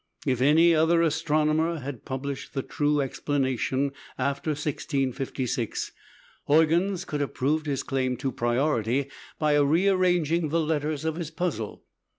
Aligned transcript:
If 0.25 0.41
any 0.41 0.73
other 0.73 1.03
astronomer 1.03 1.77
had 1.77 2.05
published 2.05 2.55
the 2.55 2.63
true 2.63 3.01
explanation 3.01 3.91
after 4.17 4.49
1656, 4.49 5.91
Huygens 6.47 7.05
could 7.05 7.21
have 7.21 7.35
proved 7.35 7.67
his 7.67 7.83
claim 7.83 8.17
to 8.17 8.31
priority 8.31 9.11
by 9.37 9.55
rearranging 9.59 10.49
the 10.49 10.59
letters 10.59 11.05
of 11.05 11.17
his 11.17 11.29
puzzle. 11.29 11.83